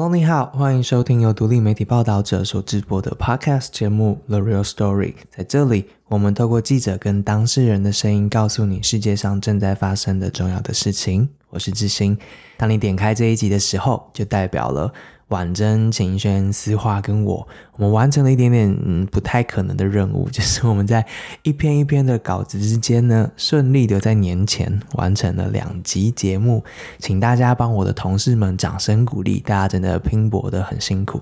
[0.00, 5.12] Hello，你好，欢迎收听由独立媒体报道者所直播的 Podcast 节目《The Real Story》。
[5.36, 11.28] 在这里，我们透过记者跟当事人的声音，告诉你世界上正在发生的重要的事情。
[11.50, 12.16] 我是志兴。
[12.56, 14.92] 当你点开这一集的时候，就代表了。
[15.28, 17.46] 婉珍、秦轩、思华跟我，
[17.76, 21.04] 我们完成了一点点嗯不太可能的任务， 就是我们在
[21.42, 26.64] 一篇一篇的稿子之间呢，顺利的在年前完成了两集节目，
[26.98, 31.20] 请大家帮我的同事们掌声鼓励，大家真的拼搏的很辛苦。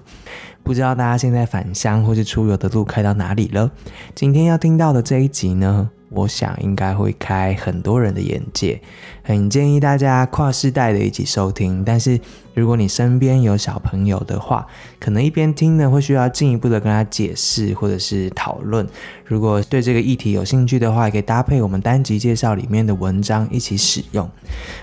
[0.62, 3.72] 不知道大家现在返乡或是出游的路开到哪里了？
[4.14, 5.90] 今天要听到的这一集呢？
[6.08, 8.80] 我想应该会开很多人的眼界，
[9.22, 11.84] 很建议大家跨世代的一起收听。
[11.84, 12.18] 但是
[12.54, 14.66] 如果你身边有小朋友的话，
[15.00, 18.86] 可能一边听呢会需要进一步的跟他解释或者是讨论。
[19.24, 24.30] 如果对这个议题有兴趣的话，也可以搭配我们单集介绍里面的文章一起使用。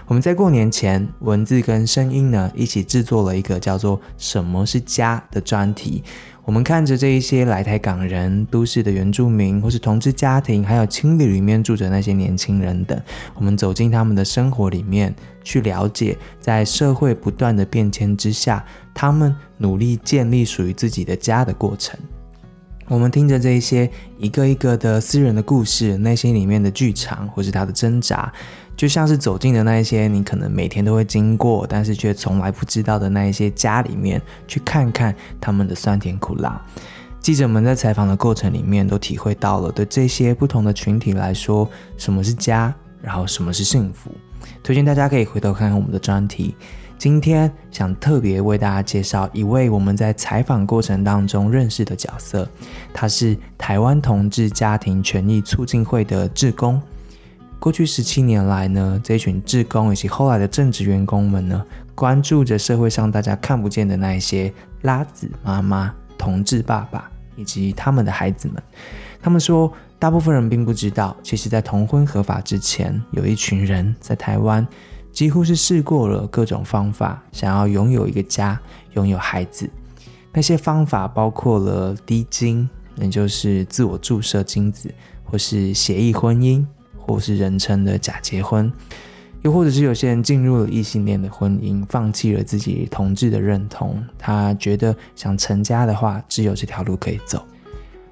[0.06, 6.04] 我们在过年前，文字跟声音呢一起制作了一个叫做“什么是家”的专题。
[6.46, 13.02] 我们看着这一些来台港人、都市的原住民，或是同志家庭，还有青旅里面住着那些年轻人等，
[13.36, 18.64] 我们走进他们的生活里面，去了解在社会不断的变迁之下，
[18.94, 21.98] 他们努力建立属于自己的家的过程。
[22.88, 28.32] 我们听着这一些一个一个的私人的故事，内心里面的剧场，或是他的挣扎。
[28.76, 36.60] 就像是走进的那一些你可能每天都会经过，但是却从来不知道的那一些家里面，去看看他们的酸甜苦辣。
[37.20, 44.12] 记者们在采访的过程里面都体会到了，对这些不同的群体来说，什么是家，然后什么是幸福。
[44.62, 46.56] 推荐大家可以回头看看我们的专题。
[47.04, 52.48] 今天想特别为大家介绍一位我们在采访过程当中认识的角色，
[52.94, 56.82] 他是台湾同志家庭权益促进会的志工。
[57.60, 61.62] 过去十七年来呢，这群志工以及后来的正职员工们呢，
[61.94, 64.50] 关注着社会上大家看不见的那一些
[64.84, 68.64] 拉子妈妈、同志爸爸以及他们的孩子们。
[69.22, 69.70] 他们说，
[70.00, 74.66] 大部分人并不知道，其实，在同婚合法之前，有一群人在台湾，
[75.14, 78.60] 几乎是试过了各种方法，想要拥有一个家，
[78.96, 79.70] 拥有孩子。
[80.34, 84.94] 那些方法包括了滴精，也就是自我注射精子，
[85.24, 86.66] 或是协议婚姻。
[87.06, 88.72] 或是人称的假结婚，
[89.42, 97.46] 又或者是有些人进入了异性恋的婚姻，放弃了自己同志的认同，他觉得想成家的话，只有这条路可以走。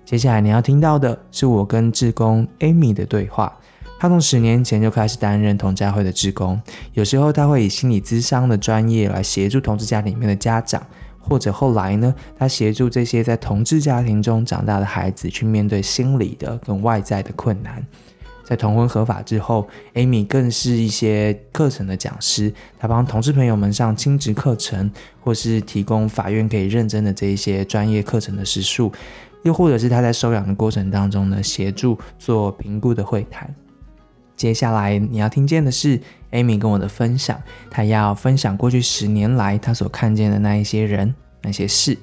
[0.03, 3.57] 接下来你要听到的是我跟志工 Amy 的对话。
[4.01, 6.59] 他从十年前就开始担任同家会的职工，
[6.93, 10.81] 有时候他会以心理咨商的专业来协助同志家里面的家长，
[11.19, 17.85] 或者后来呢，他协助这些在同志家庭中长大的孩子去面对心理的跟外在的困难。
[18.43, 24.89] 在同婚合法之后，Amy 更是一些课程的讲师，他帮同事朋友们上亲职课程，
[25.23, 28.91] 或是提供法院可以认真的这一些专业课程的时数，
[29.43, 33.47] 又或者是他在收养的过程当中呢，协助做评估的会谈。
[34.41, 41.13] 接下来你要听见的是 Amy 跟我的分享，她要分享过去十年来她所看见的那一些人、
[41.43, 41.95] 那些事，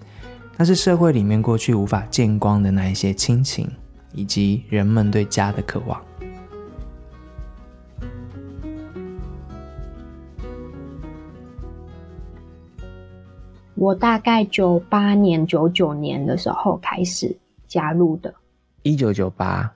[0.56, 3.68] 那是社会里面过去无法见光的那一些亲情，
[4.12, 6.00] 以及人们对家的渴望。
[13.74, 18.32] 我大概九八年、九九年的时候开始加入的。
[18.84, 19.72] 一九九八，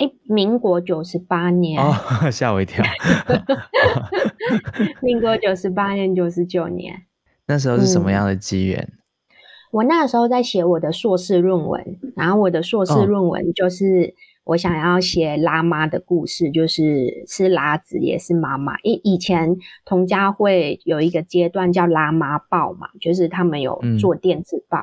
[0.00, 1.94] 哎，民国九十八年哦，
[2.30, 2.84] 吓我一跳。
[5.00, 7.02] 民国九十八年、 九十九年，
[7.46, 8.92] 那时候是什么样的机缘？
[9.72, 14.14] 我那时候在写我的硕士论文，然后我的硕士论文就是。
[14.44, 18.76] 我想要写拉妈的故事，就是是拉子也是妈妈。
[18.82, 24.78] 以以前童家会有一个阶段叫拉妈报嘛，就是他们有做电子报。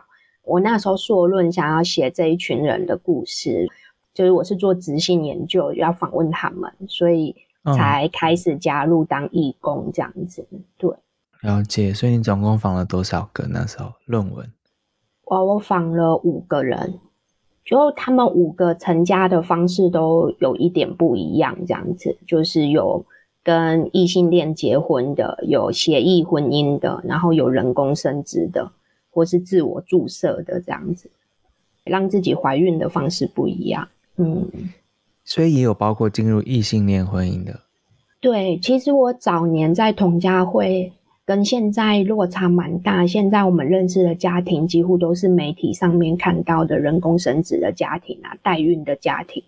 [0.46, 3.68] 我那时候硕论想要写这一群人的故事，
[4.18, 7.36] 就是我是做执行研究，要访问他们，所以
[7.66, 10.48] 才开始加入当义工这样子。
[10.76, 10.90] 对，
[11.44, 11.94] 了解。
[11.94, 14.52] 所以你总共访了多少个那时候论文？
[15.26, 17.00] 我我访了五个人。
[17.64, 23.06] 就他们五个成家的方式都有一点不一样，这样子就是有
[23.44, 28.72] 跟异性恋结婚的，有协议婚姻的，然后有人工生殖的，
[29.12, 31.12] 或是自我注射的这样子，
[31.84, 33.90] 让自己怀孕的方式不一样。
[34.18, 34.50] 嗯，
[35.24, 37.62] 所以也有包括进入异性恋婚姻的。
[38.20, 40.92] 对，其实我早年在同家会。
[41.28, 43.06] 跟现在落差蛮大。
[43.06, 49.44] 现在我们认识的家庭几乎都是媒体上面看到的人工生殖的家庭啊，代孕的家庭。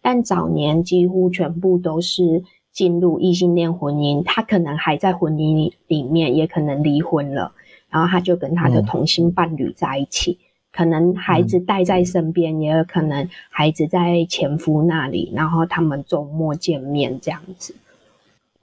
[0.00, 7.52] 但早年几乎全部都是进入异性恋婚姻，他可能还在婚姻里面，也可能离婚了，
[7.90, 10.38] 然后他就跟他的同性伴侣在一起，
[10.74, 17.74] 可能孩子带在身边，也有可能孩子在前夫那里，然后他们周末见面这样子。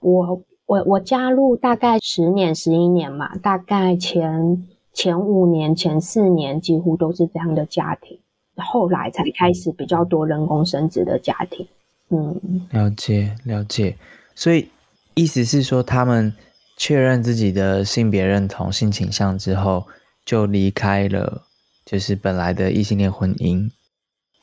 [0.00, 8.18] 我我我加入大概十年十一年嘛，大概前前五年前四年几乎都是这样的家庭，
[8.56, 11.66] 后来才开始比较多人工生殖的家庭。
[12.10, 13.96] 嗯，了解了解，
[14.34, 14.68] 所以
[15.14, 16.32] 意思是说他们。
[16.78, 19.84] 确认自己的性别认同、性倾向之后，
[20.24, 21.42] 就离开了，
[21.84, 23.70] 就是本来的异性恋婚姻。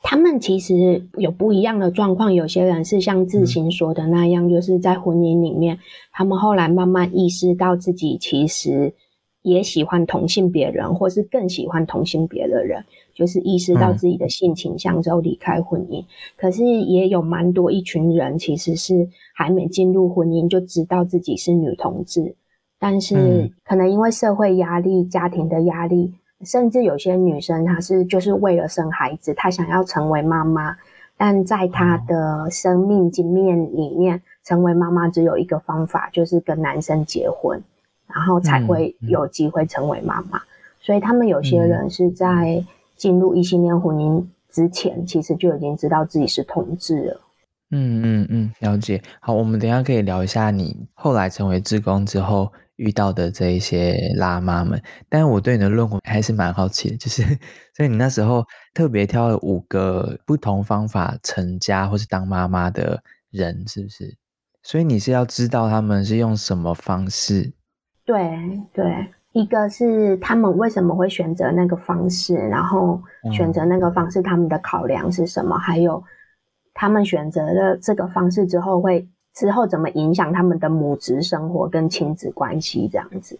[0.02, 5.78] 他们其实有不一样的状况，有些人是像志行说的那样，就是在婚姻里面，
[6.12, 8.94] 他们后来慢慢意识到自己其实
[9.42, 12.84] 也喜欢同性别人，或是更喜欢同性别的人，
[13.14, 16.04] 就是意识到自己的性倾向之后离开婚姻。
[16.36, 19.08] 可是也有蛮多一群人，其实是。
[19.32, 22.34] 还没进入婚姻就知道自己是女同志，
[22.78, 26.12] 但是可能因为社会压力、家庭的压力，
[26.44, 30.76] 甚至有些女生她是就是为了生孩子，她想要成为妈妈，
[31.16, 37.62] 但在她的生命经验里面，成为妈妈只有一个方法，就是跟男生结婚，
[38.06, 40.40] 然后才会有机会成为妈妈。
[40.80, 42.64] 所以他们有些人是在
[42.96, 47.20] 进入异性恋婚姻之前，其实就已经知道自己是同志了。
[47.72, 49.00] 嗯嗯嗯，了解。
[49.20, 54.82] 好，我们等下可以聊一下你后来成为志工之后遇到的这一些辣妈们。
[55.08, 57.22] 但是我对你的论文还是蛮好奇的，就是
[57.76, 58.44] 所以你那时候
[58.74, 64.16] 特别挑了五个不同方法成家或是当妈妈的人，是不是？
[64.62, 67.52] 所以你是要知道他们是用什么方式？
[68.04, 68.38] 对
[68.72, 73.00] 对，一个是他们为什么会选择那个方式，然后
[73.32, 75.56] 选择那个方式，他们的考量是什么？
[75.58, 76.02] 还有。
[76.72, 82.88] 他们选择了这个方式之后，会之后怎么影响他们的母职生活跟亲子关系？
[82.88, 83.38] 这样子，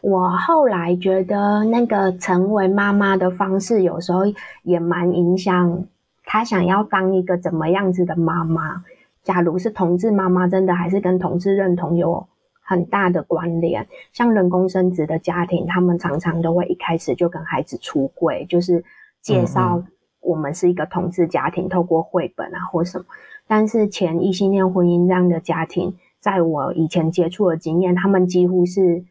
[0.00, 4.22] 我后来觉得那个成为妈妈的方式，有时候
[4.62, 5.84] 也蛮影响
[6.24, 8.84] 他想要当一个怎么样子的妈妈。
[9.24, 12.26] 假如是同志妈妈，真的还是跟同志认同有
[12.62, 13.86] 很大的关联。
[14.12, 18.84] 像人工生殖的家庭，他们常常都会一开始就跟孩子出柜，就是
[19.20, 19.82] 介绍。
[20.20, 23.04] 我们是一个同志家庭，透过绘本啊或什么，
[23.48, 29.02] 但是前异性恋婚姻这样的家庭，在我以前接触的经验，他们几乎是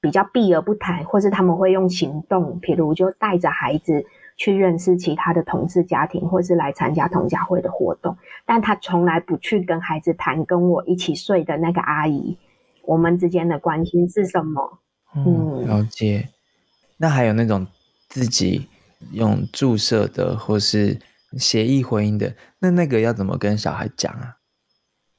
[0.00, 4.04] 比较避而不谈，或是他们会用行动，譬如就带着孩子
[4.36, 8.16] 去认识其他的同事家庭，或是来参加同家会的活动，
[8.46, 12.36] 但他从来不去跟孩子谈跟我一起睡的那个阿姨，
[12.84, 14.78] 我们之间的关系是什么？
[15.16, 16.28] 嗯，了解。
[16.98, 17.66] 那还有那种
[18.08, 18.68] 自己。
[19.12, 20.94] 用注射的或是
[21.38, 24.36] 协议婚姻的，那那个要怎么跟小孩讲啊？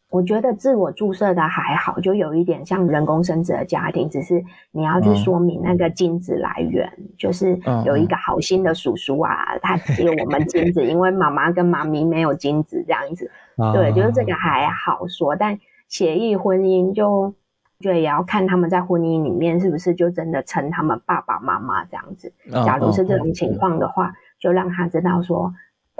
[0.09, 13.31] 我觉得自我注射的还好，就有一点像人工生殖的家庭，只是你要去说明那个精子来源，就是有一个好心的叔叔啊，他给我们精子， 因为妈妈跟妈咪没有精子这样子。
[13.73, 15.57] 对，就是这个还好说，但
[15.87, 17.33] 协议婚姻就。
[17.81, 22.31] 就也要看他们在婚姻里面是不是就真的称他们爸爸妈妈这样子。
[22.63, 25.51] 假如是这种情况的话，就让他知道说，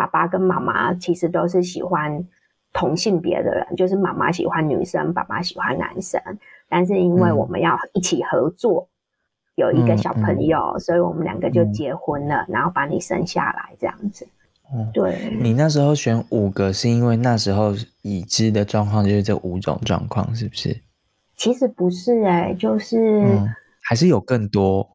[0.01, 2.25] 爸爸跟妈妈其实都是喜欢
[2.74, 6.19] 同性别的人，就是妈妈喜欢女生，爸爸喜欢男生。
[6.68, 8.88] 但是因为我们要一起合作，
[9.53, 14.27] 有一个小朋友，所以我们两个就结婚了，然后把你生下来这样子。
[14.91, 15.38] 对。
[15.39, 20.81] 你那时候选五个，是因为那时候已知的状况就是这五种状况，是不是？
[21.38, 23.24] 其实不是哎，就是
[23.84, 24.89] 还是有更多。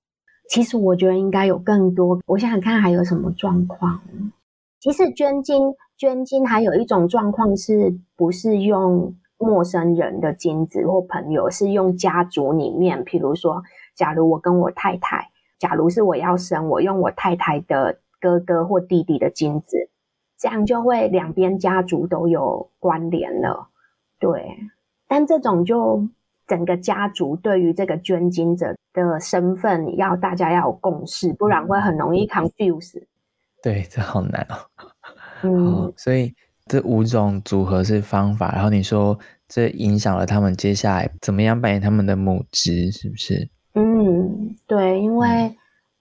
[0.49, 2.21] 其实我觉得应该有更多。
[2.27, 4.01] 我想想看还有什么状况。
[4.87, 13.05] 其实捐精，捐精还有一种状况是不是用陌生人的精子或朋友，是用家族里面。
[13.05, 13.61] 譬如说，
[13.97, 15.29] 假如我跟我太太，
[15.59, 19.77] 假如是我要生，我用我太太的哥哥或弟弟的精子，
[20.39, 23.67] 这样就会两边家族都有关联了。
[24.21, 24.57] 对，
[25.09, 26.07] 但这种就。
[26.47, 33.03] 整个家族对于这个捐精者的身份，要大家要有共识，不然会很容易 confuse。
[33.67, 34.55] 对，这好难哦。
[35.43, 36.33] 嗯，所以
[36.67, 39.19] 这五种组合是方法，然后你说
[39.49, 43.49] 这影响了他们接下来怎么样扮演他们的母职，是不是？
[43.75, 45.53] 嗯，对，因为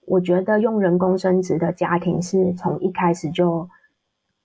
[0.06, 3.68] 我觉得用人工生殖的家庭是从一开始就。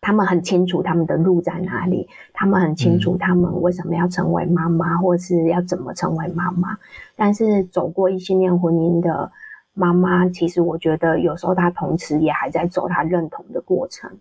[0.03, 6.75] 他们很清楚他们的路在哪里，他们很清楚他们为什么要成为妈妈，或是要怎么成为妈妈。
[7.15, 9.31] 但是走过异性恋婚姻的
[9.73, 14.11] 妈妈，其实我觉得有时候她同时也还在走她认同的过程，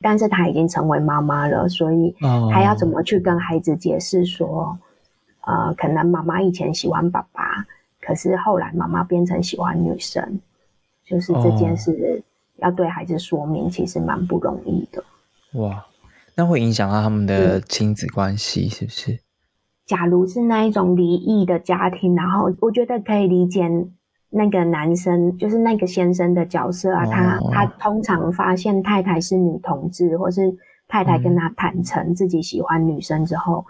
[0.00, 2.14] 但是她已经成为妈妈了，所以
[2.52, 4.78] 她要怎么去跟孩子解释说，
[5.42, 7.64] 呃，可能妈妈以前喜欢爸爸。
[8.00, 10.40] 可是后来妈妈变成喜欢女生，
[11.04, 12.22] 就是这件事
[12.58, 15.02] 要对孩子说明，其实蛮不容易的。
[15.54, 15.84] 哇，
[16.36, 19.18] 那会影响到他们的亲子关系，是不是？
[19.86, 23.68] 假如是那一种离异的家庭，然后我觉得可以理解
[24.36, 30.54] 那个男生，就是那个先生的角色啊，他他通常发现太太是女同志，或是
[30.86, 33.64] 太太跟他坦诚自己喜欢女生之后。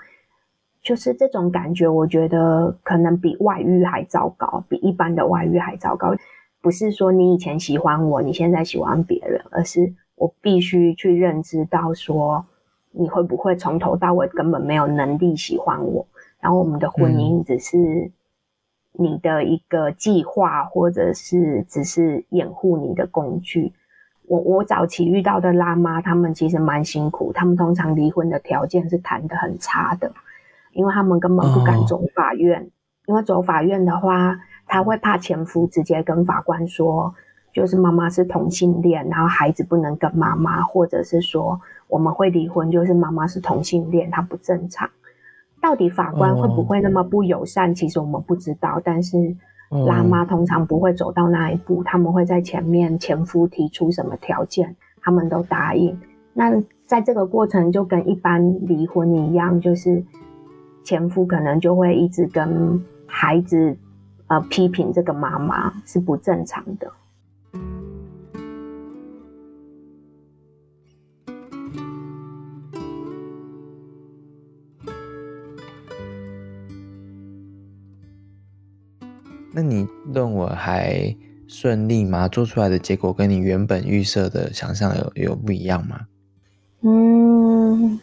[0.82, 6.14] 就是这种感觉，我觉得可能比外遇还糟糕，比一般的外遇还糟糕。
[6.60, 12.44] 不是说你以前喜欢我，你现在喜欢别人，而是我必须去认知到说，
[12.92, 16.06] 你会不会从头到尾根本没有能力喜欢我，
[16.40, 18.08] 然后我们的婚姻只是
[18.98, 23.72] 你的一个计划，或者是只是掩护你的工具。
[24.26, 30.12] 我我早期遇到的辣妈，他们其实蛮辛苦，他们通常离婚的条件是谈的很差的。
[30.72, 32.70] 因为他们根本不敢走法院，
[33.06, 37.14] 因为走法院的话，他会怕前夫直接跟法官说，
[37.50, 44.90] 就是妈妈是同性恋，然后孩子不能跟妈妈，或者是说我们会离婚，就是妈妈是同性恋，她不正常。
[45.66, 47.74] 到底法官会不会那么不友善？
[47.74, 49.34] 其实我们不知道，但是
[49.88, 55.98] 拉妈通常不会走到那一步，他们会在前面前夫提出什么条件，他们都答应。
[56.32, 56.52] 那
[56.84, 60.04] 在这个过程就跟一般离婚一样，就是。
[60.84, 63.76] 前夫可能就会一直跟孩子，
[64.28, 66.88] 呃，批评这个妈妈是不正常的。
[79.56, 81.16] 那你论文还
[81.48, 82.28] 顺利吗？
[82.28, 86.00] 做出来的结果跟你原本预设的想象有有不一样吗？
[86.82, 87.98] 嗯，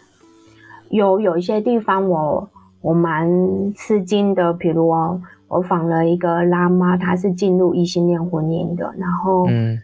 [0.90, 2.50] 有有一些地方我。
[2.82, 3.26] 我蛮
[3.74, 9.80] 吃惊的，比如哦，我访了一个拉妈，她是进入异性恋婚姻的，然后，嗯，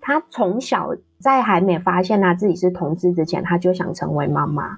[0.00, 4.76] 她从小在还没发现她自己是同志之前，她就想成为妈妈，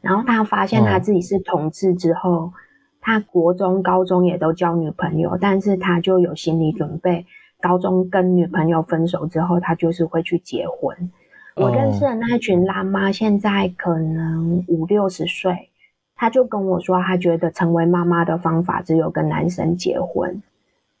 [0.00, 2.52] 然后她发现她自己是同志之后，
[3.00, 7.24] 她国中、高中也都交女朋友，但是他就有心理准备，
[7.60, 11.10] 高中跟女朋友分手之后，他就是会去结婚。
[11.56, 15.68] 我认识的那一群辣妈，现在可能五六十岁。
[16.14, 20.42] 他就跟我说，他觉得成为妈妈的方法只有跟男生结婚，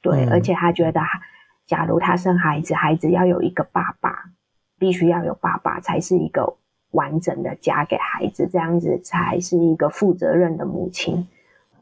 [0.00, 1.02] 对，而且他觉得，
[1.66, 4.30] 假如他生孩子，孩子要有一个爸爸，
[4.78, 6.54] 必须要有爸爸才是一个
[6.92, 11.28] 完整的家给孩子，这样子才是一个负责任的母亲。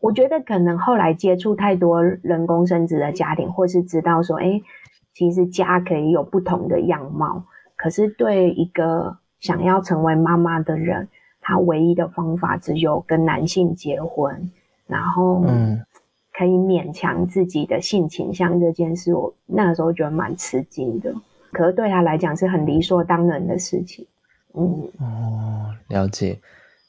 [0.00, 4.61] 我觉得可能后来接触太多人工生殖的家庭，或是知道说，哎，
[5.14, 7.45] 其实家可以有不同的样貌，
[7.76, 11.09] 可是对一个想要成为妈妈的人。
[11.40, 14.50] 他唯一的方法只有跟男性结婚，
[14.87, 15.83] 然后嗯，
[16.37, 21.11] 可以勉强自己的性倾向这件事，我那个时候觉得蛮吃惊的。
[21.50, 24.07] 可是对他来讲是很理所当然的事情。
[24.52, 26.38] 嗯哦，了解。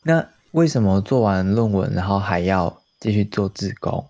[0.04, 4.06] 那为什么做完论文，然后还要继续做自工？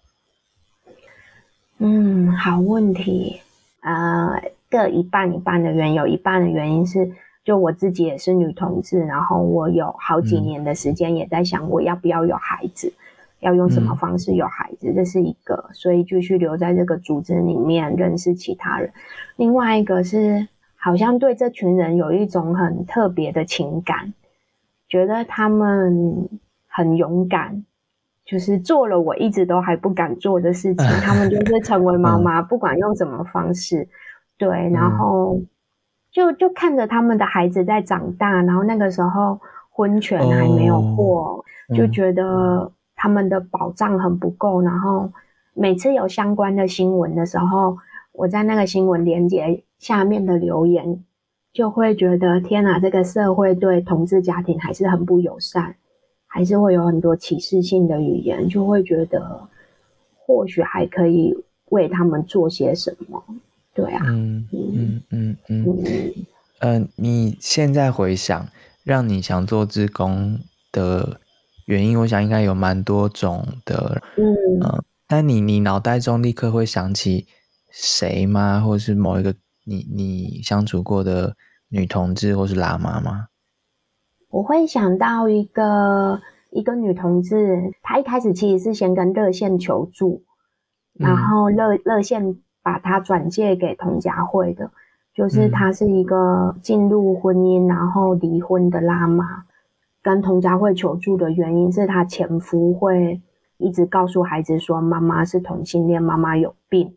[1.78, 3.42] 嗯，好问题。
[3.82, 7.12] 呃，各一半一半的原因，有一半的原因是。
[7.46, 12.94] 就我自己也是女同志，然后我有好几年的时间也在想我要不要有孩子，
[13.40, 18.92] 要用什么方式有孩子，这是一个，所以继续留在这个组织里面认识其他人。
[19.38, 24.14] 另外一个是好像对这群人有一种很特别的情感，
[24.88, 26.30] 觉得他们
[26.68, 27.66] 很勇敢，
[28.30, 33.88] 就是做了我一直都还不敢做的事情，他们就是成为妈妈，不管用什么方式，
[34.38, 35.40] 对，然后。
[36.12, 41.46] 就就看着他们的孩子在长大，然后那个时候婚权还没有过，
[41.76, 44.60] 就觉得他们的保障很不够。
[44.60, 45.08] 然后
[45.54, 47.78] 每次有相关的新闻的时候，
[48.12, 51.06] 我在那个新闻连接下面的留言，
[51.54, 55.76] 就会觉得天哪，这个社会对同志家庭还是很不友善，
[56.32, 59.50] 还是会有很多歧视性的语言，就会觉得
[60.16, 61.36] 或许还可以
[61.72, 63.22] 为他们做些什么。
[63.74, 66.14] 对啊，嗯嗯嗯嗯
[66.60, 68.48] 嗯，你现在回想，
[68.84, 70.40] 让你想做志工
[70.72, 71.20] 的
[71.66, 74.84] 原因，我想应该有蛮多种的，嗯嗯。
[75.08, 77.26] 但你你脑袋中立刻会想起
[77.72, 78.62] 谁吗？
[78.62, 79.34] 或者是某一个
[79.64, 81.36] 你你相处过的
[81.70, 83.28] 女同志，或是喇嘛吗？
[84.30, 86.20] 我会想到一个
[86.52, 90.24] 一个女同志，她一开始其实是先跟热线求助，
[90.94, 92.38] 然后热热线。
[92.62, 94.70] 把她转借给童家慧的，
[95.16, 99.46] 就是她是一个进入婚姻然后离婚的拉妈，
[100.04, 103.20] 跟童家慧求助的原因是她前夫会
[103.58, 106.96] 一直告诉孩子说妈妈是同性恋，妈妈有病，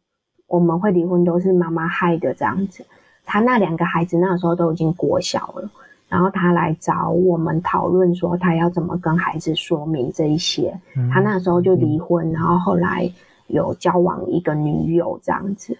[0.48, 2.84] 我们会离婚都是妈妈害的这样子。
[3.24, 5.70] 她那两个孩子那时候都已经国小了，
[6.12, 10.78] 然后他来找我们讨论说他要怎么跟孩子说明这一些。
[11.10, 13.10] 他那时候就离婚，然后后来
[13.46, 15.74] 有交往一个女友这样子。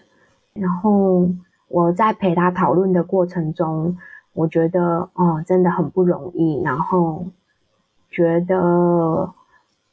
[0.53, 1.29] 然后
[1.67, 3.95] 我在陪他讨论的过程中，
[4.33, 7.23] 我觉得哦真的很不容易，然后
[8.09, 9.31] 觉得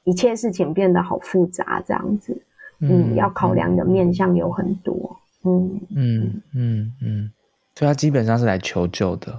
[0.04, 2.40] 一切事情变得好复杂这样子。
[2.80, 5.18] 嗯，要考量的面向有很多。
[5.44, 7.30] 嗯嗯嗯嗯。
[7.74, 9.38] 所以他基本上是来求救的，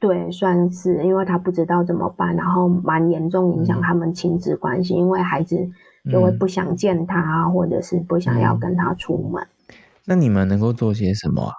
[0.00, 5.68] 对，算是，因为他不知道怎么办，然后蛮严重影响他们亲子关系，因为孩子
[6.10, 9.44] 就会不想见他，或者是不想要跟他出门。
[10.04, 11.52] 那你们能够做些什么啊？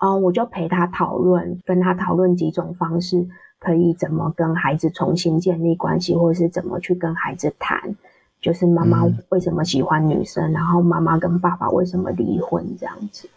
[0.00, 3.26] 哦，我就陪他讨论，跟他讨论几种方式，
[3.58, 7.94] 可以怎么跟孩子重新建立关系，或者是怎么去跟孩子谈，
[8.40, 13.28] 就是妈妈为什么喜欢女生，然后妈妈跟爸爸为什么离婚这样子。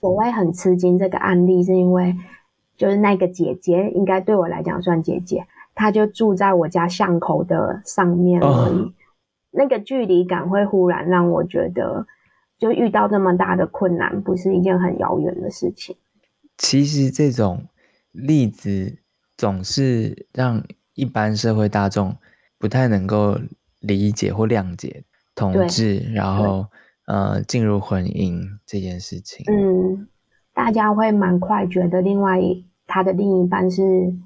[0.00, 2.14] 我会很吃惊这个案例，是因为
[2.76, 8.92] 就是那个姐姐，应该对我来讲算姐姐，她就住在我家巷口的上面而已。
[9.50, 12.06] 那个距离感会忽然让我觉得，
[12.58, 15.96] 就遇到这么大的困难，不是一件很遥远的事情。
[16.58, 17.64] 其实这种
[18.12, 18.98] 例子
[19.36, 20.62] 总是让
[20.94, 22.16] 一般社会大众
[22.58, 23.38] 不太能够
[23.80, 25.04] 理解或谅解
[25.34, 26.66] 同志，然后。
[27.06, 30.08] 呃，进入婚姻这件事情，嗯，
[30.54, 32.40] 大家会蛮快觉得另外
[32.86, 33.82] 他的另一半是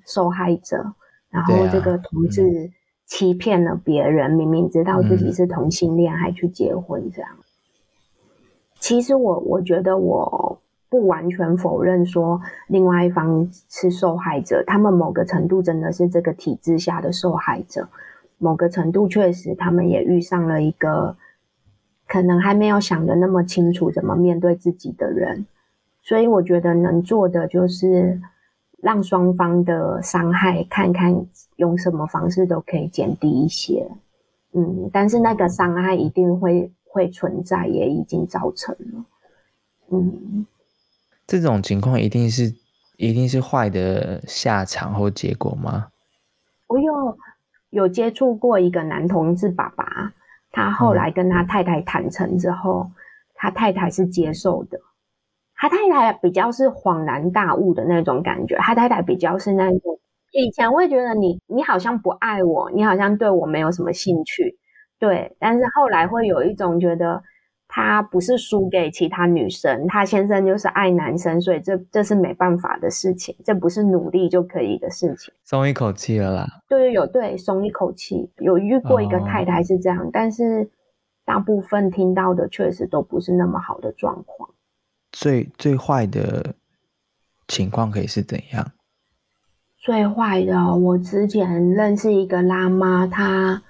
[0.06, 0.92] 受害者，
[1.30, 2.70] 然后这个同志
[3.06, 7.30] 欺骗了别人，明明知道自己是同性恋还去结婚这样。
[8.78, 17.88] 其实我我觉得我不完全否认说另外一方是受害者，他们某个程度真的是这个体制下的受害者，
[18.38, 21.16] 某个程度确实他们也遇上了一个。
[22.10, 25.44] 可能还没有想的那么清楚怎么面对自己的人，
[26.08, 28.18] 所以我觉得能做的就是
[28.80, 31.14] 让双方的伤害看看
[31.56, 33.86] 用什么方式都可以减低一些。
[34.54, 39.04] 嗯，但是那个伤害一定会会存在，也已经造成了。
[39.90, 40.46] 嗯，
[41.26, 42.54] 这种情况一定是
[42.96, 45.88] 一定是坏的下场或结果吗？
[46.68, 47.18] 我有
[47.68, 50.14] 有接触过一个男同志爸爸。
[50.50, 52.90] 他后来跟他太太坦诚之后，
[53.34, 54.80] 他太太是接受的。
[55.58, 59.98] 他太太比较是恍然大悟的那种感觉，他太太比较是那种
[60.32, 64.56] 以前会觉得你你好像不爱我，你好像对我没有什么兴趣，
[64.98, 67.22] 对，但是后来会有一种觉得。
[67.70, 75.34] 他不是输给其他女生，他先生就是爱男生，所以这这是没办法的事情，这不是努力就可以的事情。
[75.44, 76.46] 松一口气了啦。
[76.66, 80.66] 对，有对松一口气，有遇过一个太太是这样，但是
[81.26, 84.48] 大部分听到的确实都不是那么好的状况。
[85.12, 86.54] 最最坏的
[87.46, 88.72] 情况可以是怎样？
[89.76, 93.62] 最坏的，我之前认识一个辣妈，她。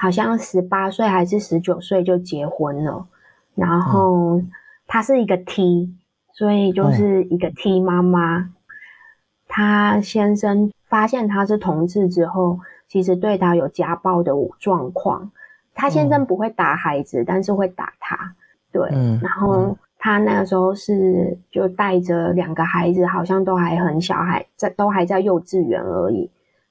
[0.00, 3.08] 好像十八岁还是十九岁就结婚了，
[3.56, 4.40] 然后
[4.86, 5.92] 她是一个 T，
[6.32, 8.54] 所以就是一个 T 妈妈。
[9.48, 15.32] 她先生发现她是同志之后，其实对她有家暴的状况。
[15.74, 18.36] 她先生不会打孩子，但是会打她。
[18.70, 18.88] 对，
[19.20, 26.30] 然后她那个时候是就带着两个孩子，好像都还很小，还在都还在幼稚园而已。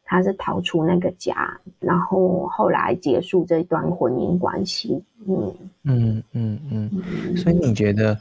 [0.10, 1.36] 他是逃出那个家，
[1.82, 5.04] 然后后来结束这段婚姻关系。
[5.28, 7.36] 嗯嗯嗯嗯。
[7.36, 8.18] 所以你觉得，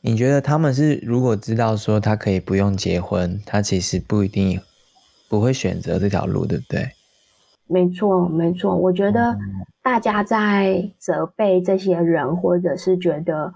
[0.00, 4.60] 你觉得他们是如果知道说他可以不用结婚，他其实不一定
[5.28, 6.88] 不会选择这条路，对不对？
[7.66, 8.76] 没错，没错。
[8.76, 9.36] 我觉得
[9.82, 13.52] 大家在责备这些人，或者是觉得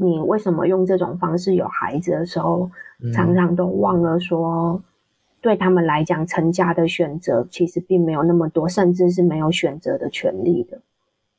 [0.00, 2.70] 你为什么用这种方式有孩子的时候，
[3.12, 4.82] 常常都忘了说。
[5.42, 10.78] 对他们来讲，成家的选择其实并没有那么多，甚至是没有选择的权利的。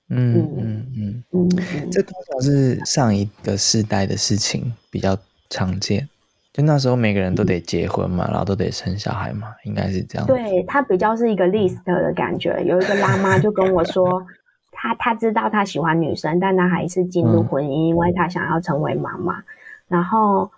[0.10, 1.50] 嗯嗯嗯嗯，
[1.92, 5.16] 这多少是上一个世代的事情比较
[5.52, 6.10] 常见，
[6.52, 10.26] 就那时候每个人都得结婚嘛，然后都得生小孩嘛，应该是这样。
[10.26, 12.60] 对他比较是一个 list 的感觉。
[12.66, 14.26] 有一个辣妈就跟我说，
[14.82, 19.44] 她她知道他喜欢女生，但他还是进入婚姻，因为他想要成为妈妈，
[19.88, 20.50] 然后。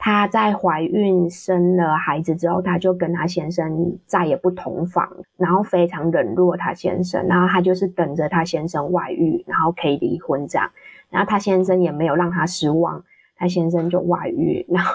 [0.00, 10.70] 她在怀孕生了孩子之后，她就跟她先生再也不同房，然后非常冷落她先生，然后她就是等着她先生外遇，然后可以离婚这样。
[11.10, 13.02] 然后她先生也没有让她失望，
[13.36, 14.94] 她先生就外遇，然后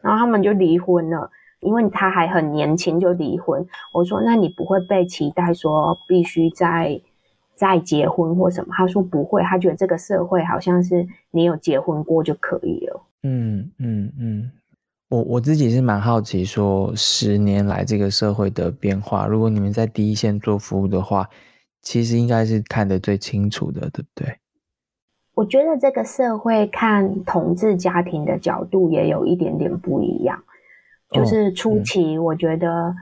[0.00, 1.30] 然后他们就离婚了，
[1.60, 3.64] 因为他还很年轻就离婚。
[3.92, 7.00] 我说，那你不会被期待说必须在
[7.62, 8.74] 再结婚或什么？
[8.76, 13.00] 他说不会，他觉得这个社会好像是你有结婚过就可以了。
[13.22, 14.50] 嗯嗯嗯，
[15.08, 21.30] 我我自己是蛮好奇，说十年来这个社会的变化，如果你们在第一线做服务的话，
[21.82, 24.38] 其实应该是看得最清楚的，对不对？
[25.34, 30.42] 我觉得这个社会看同志家庭的角度也有一点点不一样，
[31.10, 32.92] 就是初期我觉得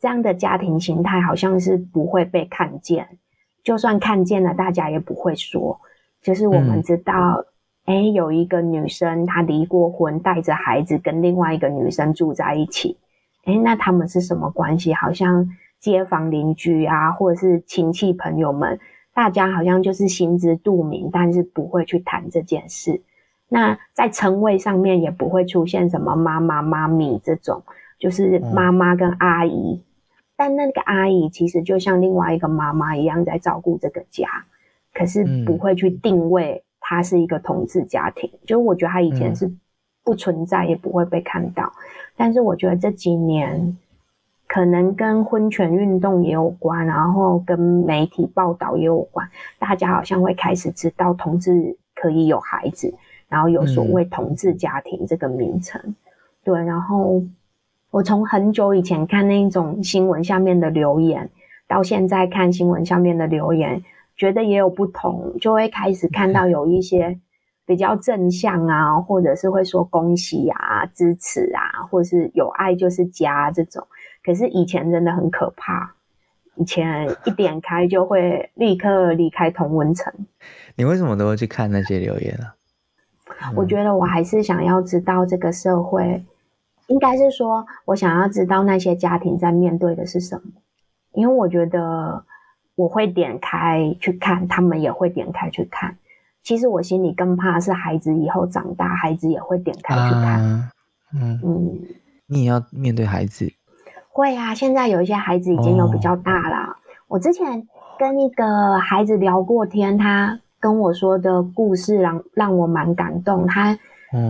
[0.00, 3.18] 这样的家庭形态好像是不会被看见。
[3.66, 5.76] 就算看见了，大家也不会说。
[6.22, 7.44] 就是我们知道，
[7.84, 12.96] 哎，有一个女生她离过婚，带着孩子跟另外一个女生住在一起。
[13.44, 14.94] 哎，那他们是什么关系？
[14.94, 15.44] 好像
[15.80, 18.78] 街坊邻居啊，或者是亲戚朋友们，
[19.12, 23.02] 大家好像就是心知肚明，但是不会去谈这件事。
[23.48, 27.60] 那在称谓上面也不会出现什么妈妈、妈咪这种，
[27.98, 29.82] 就是妈妈跟阿姨。
[30.38, 34.28] 但那个阿姨其实就像另外一个妈妈一样，在照顾这个家，
[34.92, 38.30] 可是不会去定位她是一个同志家庭。
[38.44, 39.50] 就我觉得她以前是
[40.04, 41.72] 不存在，也不会被看到。
[42.16, 43.78] 但是我觉得这几年
[44.46, 49.26] 可能跟婚权运动也有关，然后跟媒体报道也有关，
[49.58, 52.92] 大家好像会开始知道同志可以有孩子，
[53.28, 55.94] 然后有所谓同志家庭这个名称。
[56.44, 57.22] 对，然后。
[57.96, 61.30] 我从很久以前看那种新闻下面的留言，
[61.66, 63.82] 到现在看新闻下面的留言，
[64.14, 67.18] 觉得也有不同，就会开始看到有一些
[67.64, 73.86] 比较正向啊，或者是会说恭喜啊、支持啊，或者是有爱就是家这种。
[74.22, 75.94] 可是以前真的很可怕，
[76.56, 80.12] 以前一点开就会立刻离开同温层。
[80.74, 82.52] 你为什么都会去看那些留言啊？
[83.56, 86.22] 我觉得我还是想要知道这个社会。
[86.88, 90.52] 应该是说，我想要知道那些家庭在面对的是什么，
[91.14, 92.24] 因为我觉得
[92.76, 95.96] 我会点开去看，他们也会点开去看。
[96.44, 100.70] 其实我心里更怕是孩子以后长大，孩子也会点开去看。
[101.12, 101.80] 嗯嗯，
[102.28, 103.52] 你也要面对孩子？
[104.12, 106.76] 会啊，现在有一些孩子已经有比较大了。
[107.08, 107.66] 我之前
[107.98, 113.44] 跟一个孩子聊过天，他跟我说的故事让让我蛮感动。
[113.46, 113.76] 他。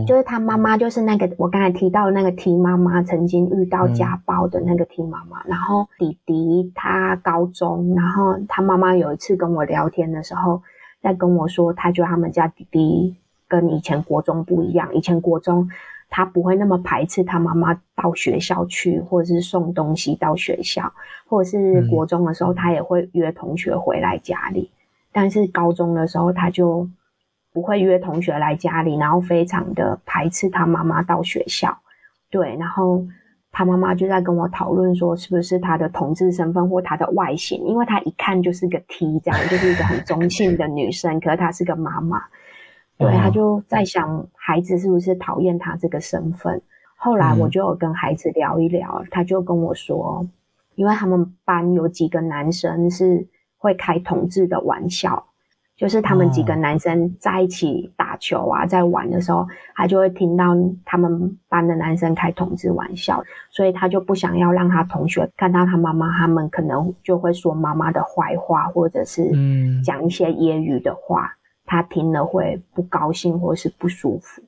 [0.07, 5.43] 就是他妈妈，就是那个我刚才提到的那个 T 妈妈，曾经遇到家暴的那个 T 妈妈。
[5.47, 10.63] 然后弟弟他高中，然后他妈妈有一次跟我聊天的时候，
[11.03, 13.17] 在跟我说，他觉得他们家弟弟
[13.49, 14.95] 跟以前国中不一样。
[14.95, 15.69] 以前国中
[16.09, 20.93] 他不会那么排斥他妈妈到学校去，或者是送东西到学校，
[21.27, 24.71] 或者是国中的时候他也会约同学回来家里。
[25.13, 26.89] 但是高中的时候他就。
[27.57, 31.75] 不会约同学来家里，然后非常的排斥他妈妈到学校。
[32.31, 33.03] 对，然后
[33.51, 42.23] 他妈妈就在跟我讨论说，是不是他的同志身份或他的外形，因为他一看就是个 T，这样就是一个很中性的女生， 可是她是个妈妈。
[42.99, 46.61] 对，他就在想孩子是不是讨厌他这个身份。
[46.97, 50.27] 后来我就有跟孩子聊一聊，他就跟我说，
[50.75, 55.26] 因为他们班有几个男生是会开同志的玩笑。
[55.77, 69.31] 就是他们几个男生在一起打球啊，在玩的时候，他就会听到他们班的男生开同志玩笑，所以他就不想要让他同学看到他妈妈，他们可能就会说妈妈的坏话，或者是
[69.85, 71.31] 讲一些揶揄的话，
[71.67, 74.41] 他听了会不高兴或是不舒服。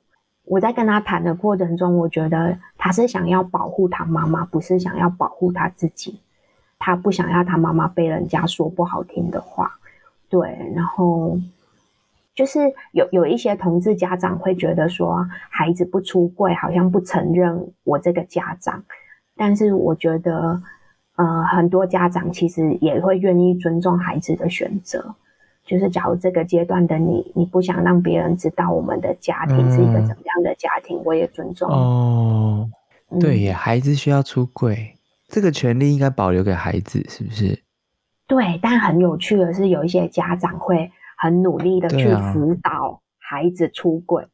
[0.45, 6.19] 我在跟他谈的过程中，我觉得他是想要保护他妈妈，不是想要保护他自己，
[6.79, 9.71] 他不想要他妈妈被人家说不好听的话。
[10.29, 11.37] 对，然后
[12.35, 12.59] 就是
[12.91, 18.83] 有有一些同志家长会觉得说，孩子不出柜好像不承认我这个家长，
[19.35, 20.61] 但是我觉得，
[21.15, 25.15] 呃，很多家长其实也会愿意尊重孩子的选择。
[25.65, 31.69] 就是假如这个阶段的你，你不想让别人知道我们的家庭是一个怎么样的家庭，我也尊重。
[31.69, 32.69] 哦，
[33.19, 34.95] 对耶，孩子需要出柜，
[35.27, 37.59] 这个权利应该保留给孩子，是不是？
[38.29, 44.27] 对，但很有趣的是，有一些家长会很努力的去辅导孩子出轨，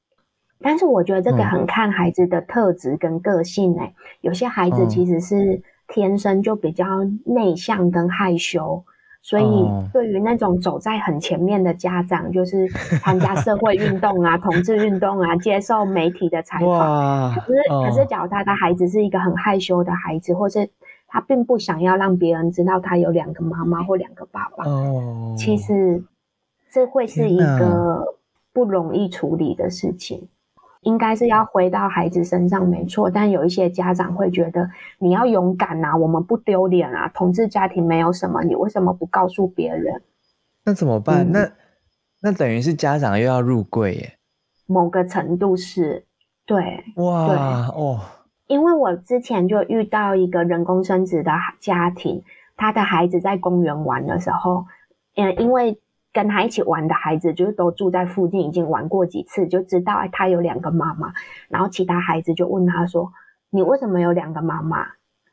[0.60, 3.94] 但是我觉得这个很看孩子的特质跟个性诶。
[4.20, 6.86] 有些孩子其实是天生就比较
[7.26, 8.84] 内向跟害羞，
[9.22, 9.46] 所以
[9.94, 12.68] 对于那种走在很前面的家长，就是
[13.02, 20.70] 参加社会运动啊、 同志运动啊、接受媒体的采访，可是可是，假如他的孩子是一个很害羞的孩子，或是。
[21.16, 24.66] 他并不想要让别人知道他有两个妈妈或两个爸爸。
[24.66, 26.04] 哦，其实
[26.70, 28.04] 这会是一个
[28.52, 30.28] 不容易处理的事情，
[30.82, 33.10] 应该是要回到孩子身上，没错。
[33.10, 40.02] 但有一些家长会觉得你要勇敢啊，我们不丢脸啊，同志家庭没有什么，你为什么不告诉别人？
[40.66, 41.26] 那怎么办？
[41.26, 41.52] 嗯那
[42.24, 44.18] 那等于是家长又要入柜耶！
[44.68, 46.06] 某个程度是
[46.46, 48.02] 对，哇哦，
[48.48, 52.24] 因为我之前就遇到一个人工生殖的家庭，
[52.56, 54.66] 他的孩子在公园玩的时候，
[55.16, 55.80] 嗯，因为
[56.14, 61.12] 跟他一起玩的孩子就是都住在附近，已经玩过几次，就知道哎他有两个妈妈。
[61.50, 63.12] 然后其他孩子就问他说
[63.50, 64.86] ：“你为什么有两个妈妈？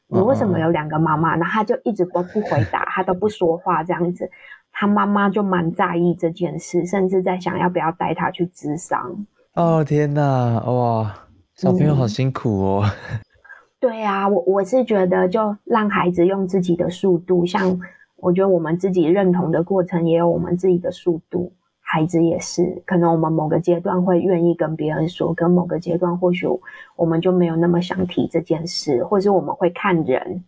[0.09, 4.31] 你为什么有两个妈妈？”然后他就一直都不回答，他都不说话这样子。
[4.73, 9.27] 他妈妈就蛮在意这件事，甚至在想要不要带他去智商。
[9.55, 11.15] 哦天哪，哇，
[11.55, 12.85] 小朋友好辛苦哦。
[13.79, 17.79] 对啊，我我是觉得就让孩子用自己的速度，像
[18.17, 22.81] 我觉得我们自己认同的过程也有我们自己的速度，孩子也是。
[22.87, 26.47] 可能我们某个阶段会愿意跟别人说，跟某个阶段或许
[26.95, 30.45] 我们就没有那么想提这件事，或是我们会看人。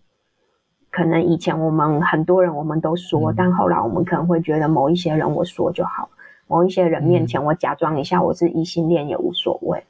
[0.91, 6.09] 可能以前我们很多人我们都说，嗯但后来我们可能会觉得某一些人我说就好，
[6.47, 9.83] 某一些人面前我假装一下我是异性恋也无所谓。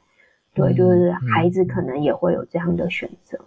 [0.55, 3.37] 对，嗯就是嗯孩子可能也会有这样的选择。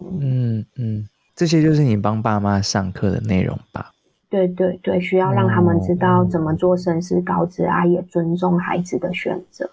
[0.00, 3.92] 嗯嗯，这些就是你帮爸妈上课的内容吧？
[4.30, 9.70] 对对对，需要让他们知道哦怎么做绅士告知啊，也尊重孩子的选择。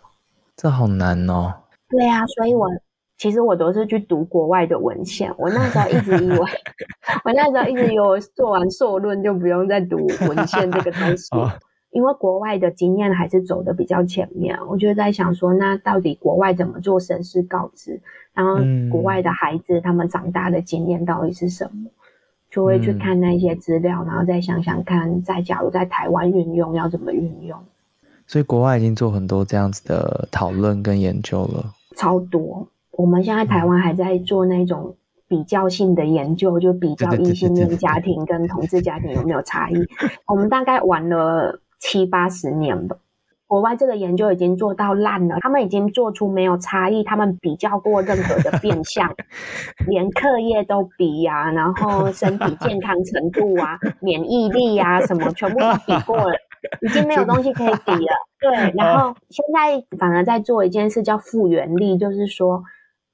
[0.55, 1.53] 这好难哦。
[1.89, 2.69] 对啊，所以我
[3.17, 5.29] 其实我都是去读国外的文献。
[5.37, 6.39] 我那时候一直以为，
[7.25, 11.51] 我那时候一直以为我做完硕论就不用再读文献这个东西，哦
[11.95, 14.53] 因为国外的经验还是走的比较前面。
[14.67, 18.01] 我就在想说，那到底国外怎么做神事告知？
[18.33, 21.89] 然后嗯国外的孩子他们长大的经验到底是什么？
[22.51, 27.57] 就会去嗯看那些资料，然后再想想看，再假如在台湾运用要怎么运用，
[28.27, 31.73] 所以国外已经做很多这样子的讨论跟研究了。
[31.95, 32.67] 超多。
[32.91, 34.95] 我们现在台湾还在做那种
[35.27, 39.75] 比较性的研究，就比较异性恋家庭跟同志家庭有没有差异。
[40.27, 42.97] 我们大概玩了七八十年了。
[43.47, 49.13] 国外这个研究已经做到烂了，他们已经做出没有差异，他们比较过任何的变相，
[49.87, 56.33] 连课业都比呀、然后身体健康程度啊、 免疫力啊什么，全部都比过了，
[56.81, 58.13] 已经没有东西可以比了。
[58.39, 62.63] 对，然后现在反而在做一件事叫复原力，就是说，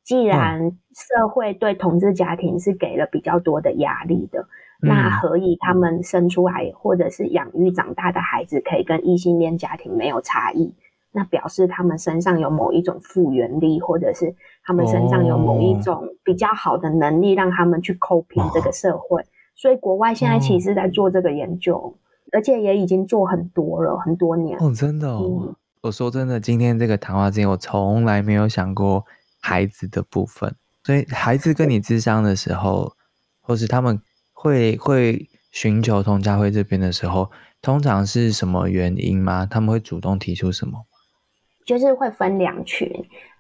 [0.02, 4.48] 既然社会对同志家庭是给了比较多的压力的，
[4.82, 10.74] 那嗯何以他们生出来或者是养育长大的孩子可以跟异性恋家庭没有差异？
[11.12, 19.24] 那表示他们身上有某一种复原力，或者是他们身上有某一种比较好的能力，让他们去 coping 这个社会。
[19.56, 21.94] 所以国外现在其实在做这个研究，
[22.32, 24.58] 而且也已经做很多了，很多年。
[24.60, 25.48] 哦，真的哦。
[25.48, 29.04] 嗯我说真的，今天这个谈话之前，我从来没有想过
[29.42, 30.54] 孩子的部分。
[30.84, 32.94] 所以孩子跟你智商的时候，
[33.42, 34.00] 或是他们
[34.42, 37.30] 会会寻求同家会这边的时候，
[37.62, 39.46] 通常是什么原因吗？
[39.46, 40.88] 他们会主动提出什么？
[41.64, 42.92] 就是会分两群。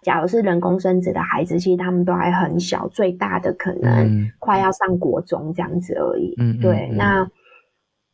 [0.04, 6.36] 假如是人工生殖的孩子，其实他们都还很小，最大的可能嗯快要上国中这样子而已。
[6.38, 7.32] 嗯，嗯对，嗯那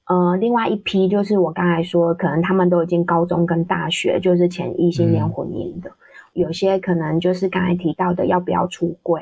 [0.06, 5.92] 呃，另外一批就是我刚才说，可能他们都已经高中跟大学，就是前异性恋嗯婚姻的，
[6.32, 9.22] 有些可能就是刚才提到的要不要出柜，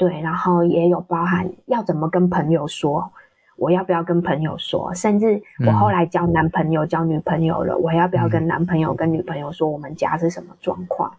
[0.00, 3.12] 对，然后也有包含要怎么跟朋友说。
[3.56, 4.94] 我要不要跟朋友说？
[4.94, 5.34] 甚至
[5.66, 11.12] 我嗯后来交男朋友、交女朋友了，我要不要跟男朋友、跟女朋友说我们家是什么状况？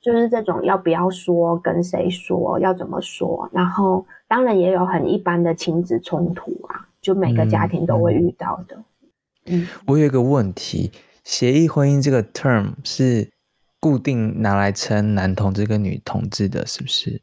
[0.00, 8.78] 就是这种要不要说，跟谁说，要怎么说，然后当然也有很一般的亲子冲突啊，就每个家庭都会遇到的。
[9.46, 10.92] 嗯，我有一个问题，
[11.24, 13.28] 协议婚姻这个 term 是
[13.80, 17.20] 固定拿来称男同志跟女同志的，是不是？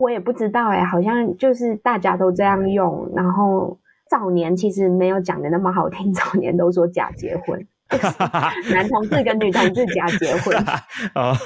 [0.00, 7.66] 我也不知道哎、好像就是大家都这样用，然后早年其实没有讲的那么好听， 早年都说假结婚，
[8.72, 10.56] 男同志跟女同志假结婚，
[11.14, 11.36] 哦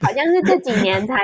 [0.00, 1.16] 好像是这几年才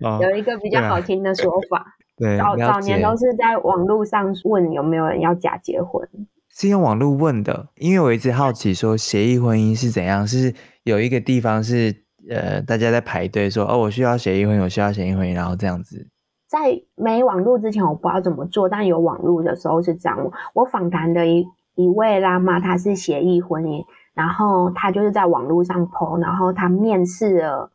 [0.00, 1.84] 哦，有一个比较好听的说法。
[2.16, 6.06] 对，早早年都是在网络上问有没有人要假结婚，
[6.50, 16.08] 是用网络问的，因为我一直好奇说协议婚姻是怎样，是有一个地方是呃大家在排队说哦我需要协议婚姻，我需要协议婚姻，然后这样子。
[16.46, 20.18] 在没网络之前，我不知道怎么做，但有网络的时候是这样。
[20.18, 27.70] 我我访谈的一一位拉妈，她是协议婚姻，然后她就是在网络上 PO，然后她面试了，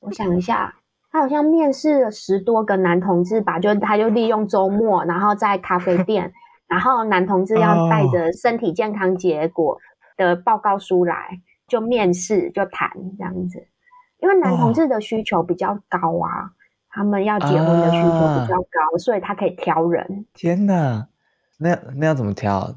[0.00, 0.74] 我想一下，
[1.10, 6.30] 她好像面试了十多个男同志吧，就她就利用周末，然后在咖啡店，
[6.68, 9.78] 然后男同志要带着身体健康结果
[10.18, 13.66] 的报告书来，就面试就谈这样子，
[14.20, 16.52] 因为男同志的需求比较高啊。
[16.90, 20.24] 他们要结婚的需求比较高，所以他可以挑人。
[20.34, 21.06] 天哪，
[21.58, 22.74] 那那要怎么挑？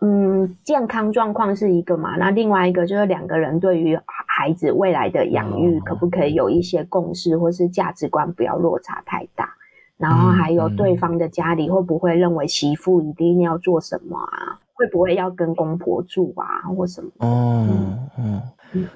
[0.00, 9.48] 嗯，健康状况是一个嘛，那另外一个就是两个人对于孩子未来的养育可不可以有一些共识，或是价值观不要落差太大。
[9.96, 14.58] 然后还有对方的家里会不会认为媳妇一定要做什么啊？
[14.74, 17.10] 会不会要跟公婆住啊，或什么？
[17.18, 17.66] 哦，
[18.18, 18.42] 嗯，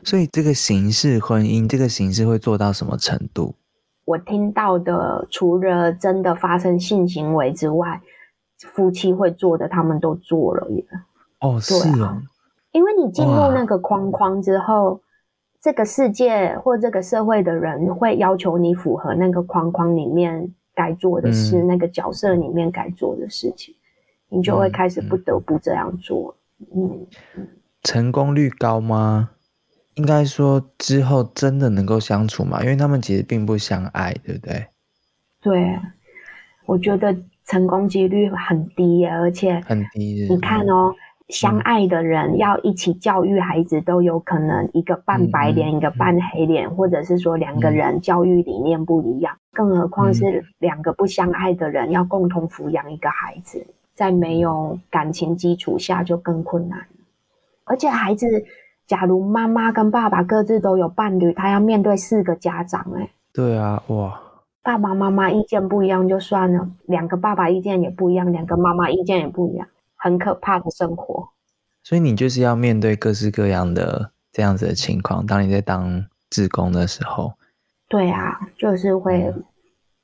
[0.04, 3.54] 所以这个形式婚姻，这个形式会做到什么程度？
[4.04, 8.00] 我听到的，除了真的发生性行为之外。
[8.76, 10.86] 夫妻会做的，他们都做了耶。
[11.40, 12.22] 哦，是啊，
[12.70, 15.00] 因为你进入那个框框之后，
[15.60, 23.74] 这个世界或这个社会的人会要求你符合那个框框里面该做的事，那个角色里面该做的事情，
[24.28, 26.36] 你就会开始不得不这样做。
[26.72, 27.04] 嗯，
[27.82, 29.30] 成功率高吗？
[29.94, 32.62] 应该说之后真的能够相处嘛？
[32.62, 34.66] 因为他们其实并不相爱，对不对？
[35.40, 35.78] 对，
[36.66, 37.16] 我觉得。
[37.44, 40.28] 成功几率很低，而且很低。
[40.30, 40.94] 你看哦，
[41.28, 49.36] 相爱的人要一起教育孩子，都有可能一个半白脸，一个半黑脸，或者是说两个人教育理念不一样。
[49.50, 56.86] 更何况是两个不相爱的人要共同抚养一个孩子，在没有感情基础下就更困难。
[57.64, 58.44] 而且孩子，
[58.86, 64.20] 假如妈妈跟爸爸各自都有伴侣，他要面对四个家长，哎，对啊，哇。
[64.62, 69.66] 爸爸妈妈意见不一样就算了，两个爸爸意见也不一样，两个妈妈意见也不一样，
[69.96, 71.28] 很可怕的生活。
[71.82, 75.26] 所以你就是要面对各式各样的这样子的情况。
[75.26, 77.32] 当你在当志工的时候，
[77.88, 79.34] 对啊，就是会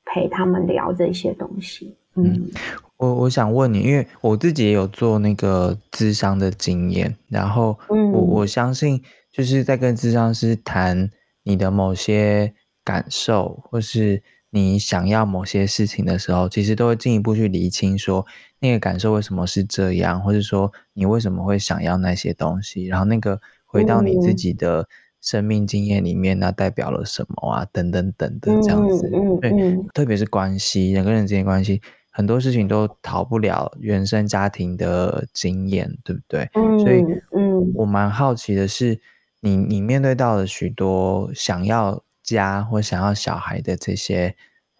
[0.03, 1.95] 陪他们聊这些东西。
[2.15, 2.51] 嗯，
[2.99, 11.09] 我我想问你，因为我自己也有做那个智商的经验，然后我我相信就是在跟智商师谈
[11.43, 12.53] 你的某些
[12.85, 14.21] 感受，或是。
[14.51, 18.25] 你想要某些事情的时候，其实都会进一步去厘清，说
[18.57, 24.89] 那个感受为什么是这样，或者说你为什么会想要那些东西，然后那个回到你自己的
[25.21, 27.67] 生命经验里面，那代表了什么啊？
[27.71, 29.07] 等等等等这样子。
[29.39, 31.79] 对，特别是关系，人跟人之间关系，
[32.19, 36.49] 很多事情都逃不了原生家庭的经验，对不对？
[36.53, 37.01] 所以，
[37.31, 38.99] 嗯，我蛮好奇的是，
[39.39, 42.03] 你你面对到了许多想要。
[42.21, 44.35] 家或想要小孩的这些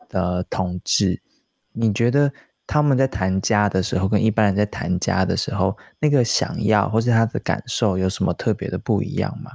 [0.08, 1.20] 的同志，
[1.74, 2.32] 你觉得
[2.68, 9.50] 他们在谈家的时候，跟一般人在谈家的时候，那个想要或是他的感受有什么特别的不一样吗？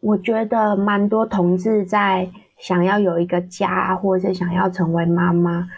[0.00, 5.68] 我觉得蛮多同志在想要有一个家，或者是想要成为妈妈，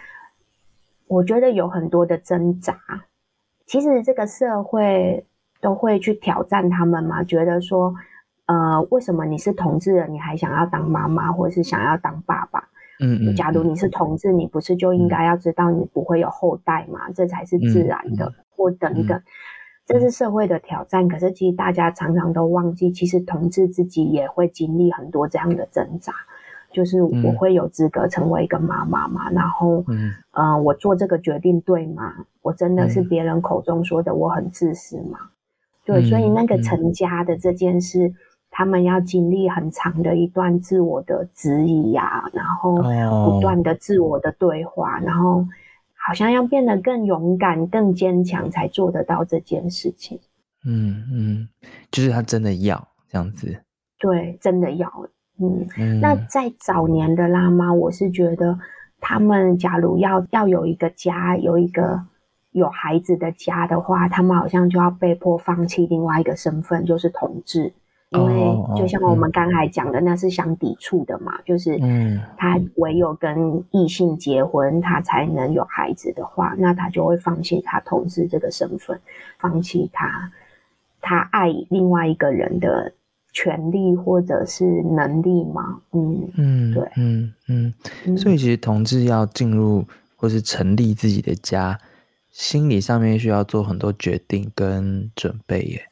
[1.06, 2.76] 我觉得有很多的挣扎。
[3.64, 5.24] 其实这个社会
[5.60, 7.94] 都会去挑战他们嘛，觉得说。
[8.48, 12.60] 呃，为什么你是同志了，你还想要当妈妈，或者是想要当爸爸？
[13.00, 13.34] 嗯嗯。
[13.34, 17.10] 假如你是同志，你不是就应该要知道你不会有后代嘛？
[17.10, 19.20] 这才是自然的，或等等，
[19.84, 21.08] 这是社会的挑战。
[21.08, 26.12] 可是其实大家常常都忘记，其实同志自己也会经历很多这样的挣扎。
[26.76, 29.30] 就是我会有资格成为一个妈妈嘛？
[29.30, 32.12] 然后，嗯，我做这个决定对吗？
[32.42, 35.18] 我真的是别人口中说的我很自私吗？
[35.86, 38.12] 对，所以那个成家的这件事。
[38.48, 42.74] 他们要经历很长的一段自我的质疑呀，然后
[43.26, 45.44] 不断的自我的对话，然后
[45.94, 50.18] 好像要变得更勇敢、更坚强，才做得到这件事情。
[50.64, 51.48] 嗯嗯，
[51.90, 53.54] 就是他真的要这样子。
[53.98, 54.90] 对，真的要。
[55.38, 58.58] 嗯，那在早年的辣妈，我是觉得
[59.00, 62.00] 他们假如要要有一个家，有一个
[62.52, 67.72] 有孩子的家的话，他们好像就要被迫放弃另外一个身份，就是同志。
[68.10, 71.76] 因为就像我们刚才讲的，那是相抵触的嘛，就是
[72.36, 78.98] 他唯有跟异性结婚，他才能有孩子的话，那他就会放弃他同志这个身份，
[79.38, 80.30] 放弃他
[81.00, 82.92] 他爱另外一个人的
[83.36, 85.78] 权利或者是能力嘛？
[85.92, 89.84] 嗯嗯，对，嗯嗯，所以其实同志要进入
[90.16, 91.78] 或是成立自己的家，
[92.30, 95.82] 心理上面需要做很多决定跟准备耶。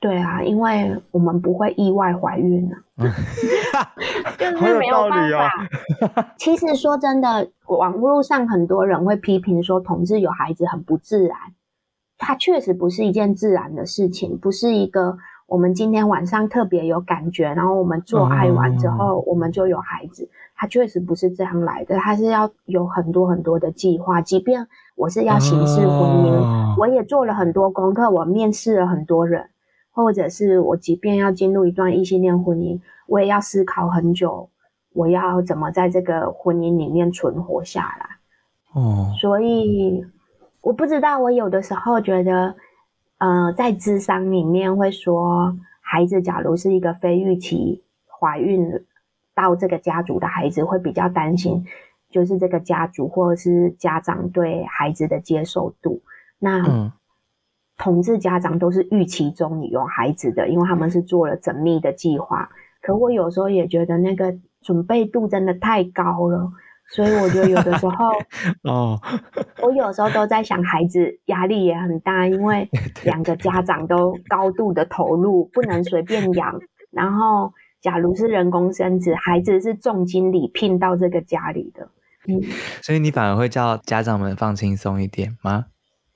[0.00, 2.74] 对啊，因为我们不会意外怀孕啊，
[4.36, 6.34] 就是没有办法。
[6.36, 11.38] 其实说真的，网络上很多人会批评说同志有孩子很不自然，
[12.18, 24.20] 它确实不是一件自然的事情，不是一个我们今天晚上特别有感觉，然后我们做爱完之后我们就有孩子，他确实不是这样来的，他是要有很多很多的计划。
[24.20, 29.48] 即便我是要形式婚姻，我也做了很多功课，我面试了很多人。
[29.92, 34.50] 或者是我即便要进入一段异性恋婚姻，我也要思考很久，
[34.92, 38.06] 我要怎么在这个婚姻里面存活下来。
[38.74, 40.04] 哦，所以
[40.60, 42.54] 我不知道，我有的时候觉得
[43.18, 48.70] 呃，在智商里面会说，孩子假如是一个非预期怀孕
[49.34, 51.64] 到这个家族的孩子，会比较担心，
[52.10, 56.02] 就是这个家族或者是家长对孩子的接受度。
[56.38, 56.92] 那
[57.78, 62.48] 统治家长都是预期中有孩子的，因为他们是做了缜密的计划。
[62.82, 66.50] 可我有时候也觉得那个准备度真的太高了，
[66.88, 68.10] 所以我觉得有的时候，
[68.70, 69.00] 哦，
[69.62, 72.68] 我有时候都在想，孩子压力也很大，因为
[73.04, 76.58] 两个家长都高度的投入，不能随便养。
[76.92, 81.88] 然后，假如是人工生殖，孩子是重金礼聘到这个家里的，
[82.28, 82.40] 嗯，
[82.82, 85.66] 所以你反而会叫家长们放轻松一点吗？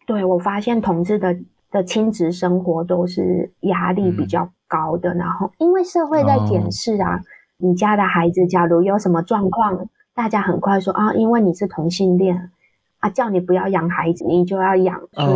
[0.07, 1.37] 对，我发现同志的
[1.71, 7.21] 的亲子生活都是压力比较高的，然后因为社会在检视啊，
[7.59, 9.87] 你家的孩子假如有什么状况，
[10.21, 12.51] 大家很快说啊，因为你是同性恋
[12.99, 15.35] 啊，叫你不要养孩子，你就要养，所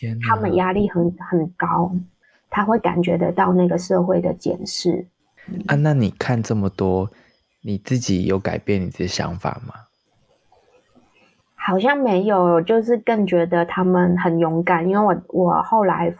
[0.00, 1.92] 以他们压力很很高，
[2.48, 5.04] 他会感觉得到那个社会的检视。
[5.66, 7.10] 啊，那你看这么多，
[7.60, 9.74] 你自己有改变你的想法吗？
[11.54, 14.88] 好像没有，就是更觉得他们很勇敢。
[14.88, 16.14] 因为我我后来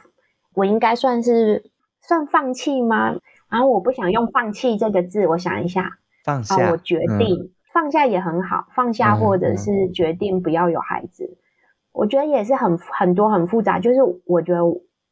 [0.52, 1.70] 我应该算是
[2.02, 3.14] 算放弃吗？
[3.48, 11.36] 然后我不想用放弃这个字，我想一下，放下，我决定放下也很好，放下或者是决定不要有孩子，
[11.92, 13.78] 我觉得也是很很多很复杂。
[13.78, 14.62] 就是我觉得。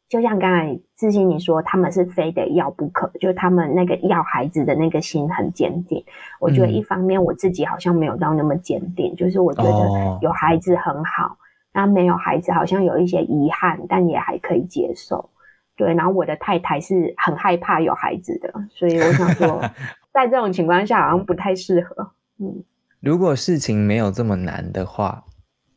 [0.08, 6.04] 就像刚才志兴你说，他们是非得要不可，就是他们那个要孩子的那个心很坚定。
[6.38, 11.38] 我觉得一方面我自己好像没有到那么坚定，就是我觉得有孩子很好，
[11.72, 15.30] 然后没有孩子好像有一些遗憾，但也还可以接受。
[15.78, 19.62] 对，然后我的太太是很害怕有孩子的，所以我想说，
[20.12, 22.12] 在这种情况下好像不太适合。
[22.42, 22.64] 嗯，
[22.98, 25.24] 如果事情没有这么难的话，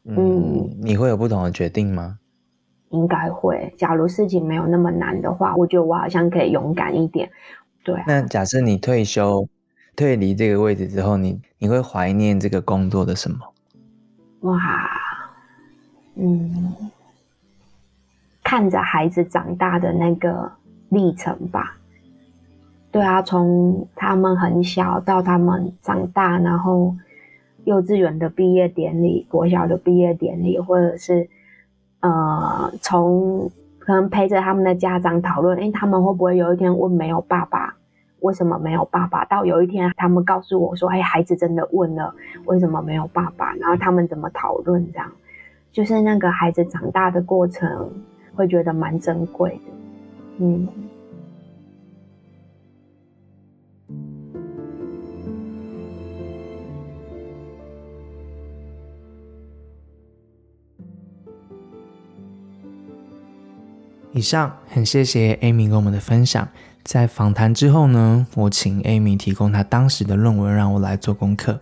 [0.04, 2.18] 嗯，你会有不同的决定吗？
[2.90, 3.74] 应该会。
[3.78, 7.30] 假如事情没有那么难的话，我觉得我好像可以勇敢一点。
[7.84, 8.02] 对。
[8.08, 9.48] 那假设你退休、
[9.96, 13.38] 退离这个位置之后，你你会怀念这个工作的什么？
[14.42, 14.60] 哇，
[16.16, 16.74] 嗯，
[18.44, 20.52] 看着孩子长大的那个
[20.90, 21.78] 历程吧。
[22.96, 26.96] 对啊，从他们很小到他们长大，然后
[27.66, 31.28] 幼稚园的毕业典礼、国小的毕业典礼，或者是。
[32.02, 37.76] 呃，从可能陪着他们的家长讨论，哎，他们会不会有一天问没有爸爸？
[38.20, 39.26] 为什么没有爸爸？
[39.26, 42.14] 到有一天他们告诉我说，哎，孩子真的问了，
[42.46, 43.56] 为什么没有爸爸？
[43.56, 44.86] 然后他们怎么讨论？
[44.94, 45.12] 这样，
[45.72, 47.92] 就是那个孩子长大的过程，
[48.36, 50.68] 会觉得蛮珍贵的，嗯。
[64.16, 66.48] 以上很谢谢 Amy 跟我们的分享。
[66.86, 71.60] 在访谈之后呢，我请 Amy 提供她当时的论文让我来做功课。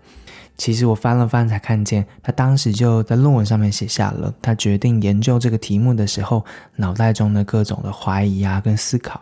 [0.56, 6.46] 其实我翻了翻才看见，她当时就在论文上面写下了她决定研究这个题目的时候
[6.76, 9.20] 脑袋中的各种的怀疑啊跟思考。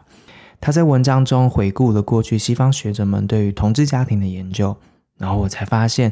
[0.60, 4.76] 她在文章中回顾了过去西方学者们对于同志家庭的研究，
[5.18, 6.12] 然后我才发现。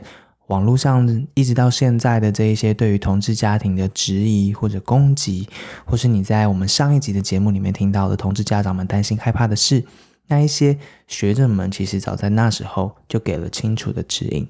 [0.50, 5.48] 网络上一直到现在的这一些对于同志家庭的质疑或者攻击，
[5.86, 9.86] 或是你在我们上一集的节目里面听到的同志家长们担心害怕的事，
[10.28, 10.78] 那一些
[11.08, 14.48] 学者们其实早在那时候就给了清楚的指引。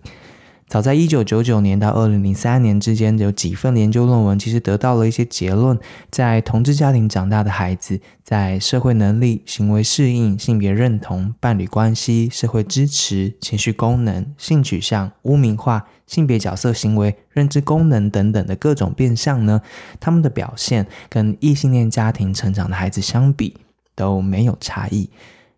[0.69, 5.75] 早在一九九九年到二零零三年之间，有几份研究论文，其实得到了一些结论：
[6.11, 19.61] 在同志家庭长大的孩子，在社会能力、行为适应、性别认同、伴侣关系、社会支持、情绪功能、性取向、污名化、性别角色行为、认知功能等等的各种变相呢，
[19.99, 23.55] 他们的表现跟异性恋家庭成长的孩子相比
[23.95, 25.09] 都没有差异。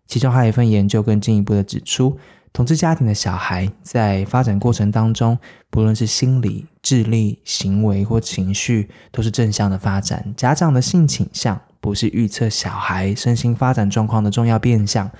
[0.06, 2.16] 其中还有一份研究更进一步的指出。
[2.52, 5.38] 同治家庭的小孩在发展过程当中，
[5.70, 10.34] 不论是心理、智力、行为或情绪，都是正向的发展。
[10.36, 15.10] 家长的性倾向不是预测小孩身心发展状况的重要变相，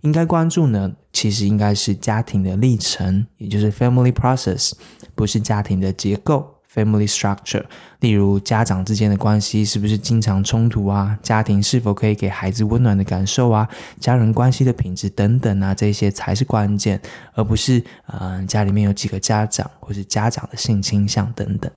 [0.00, 4.72] 应该关注呢，其实应该是家庭的历程，也就是 family process，
[5.14, 6.56] 不是家庭的结构。
[6.74, 7.62] Family structure，
[8.00, 11.18] 例如家长之间的关系是不是经常冲突啊？
[11.22, 13.68] 家庭是否可以给孩子温暖的感受啊？
[14.00, 16.98] 家人关系的品质等等啊，这些才是关键，
[17.34, 21.70] 而不是嗯家里面有几个家长或是家长的性倾向等等。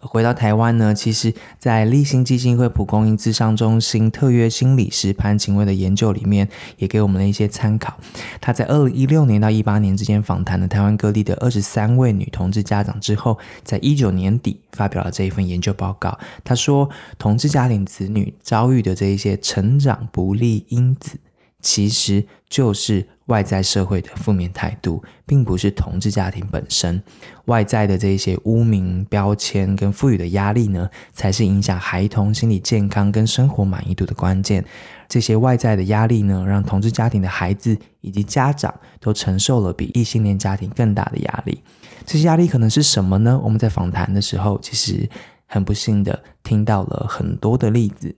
[0.00, 7.98] 回到台湾呢，其实，在立新基金会蒲公英智商中心特约心理师潘晴薇的研究里面，也给我们了一些参考。
[8.40, 16.16] 他在二零一六年到一八年之间访谈了台湾各地的二十三位女同志家长之后，在一九年底发表了这一份研究报告。
[16.44, 16.88] 他说，
[17.18, 21.18] 同志家庭子女遭遇的这一些成长不利因子，
[21.60, 27.02] 其实就是外在社会的负面态度，并不是同志家庭本身。
[27.46, 34.64] 外在的这一些污名标签跟赋予的压力呢，才是影响孩童心理健康跟生活满意度的关键。
[35.08, 41.62] 这些外在的压力呢，让同志家庭的孩子以及家长都承受了比异性恋家庭更大的压力。
[42.04, 43.40] 这些压力可能是什么呢？
[43.42, 45.08] 我们在访谈的时候，其实
[45.46, 48.14] 很不幸的听到了很多的例子，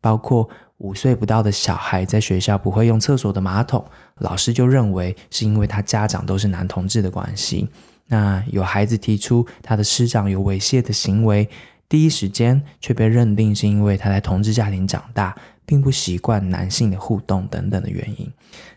[0.00, 0.48] 包括
[0.80, 3.84] 五岁不到的小孩在学校不会用厕所的马桶，
[4.18, 7.68] 老师就认为是因为他家长都是男同志的关系。
[8.06, 11.48] 那有孩子提出他的师长有猥亵的行为，
[11.88, 18.32] 第一时间却被认定是因为他在同志家庭长大，并不习惯男性的互动等等的原因。